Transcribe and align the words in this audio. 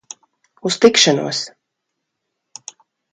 Uz 0.69 0.77
tikšanos! 0.85 1.39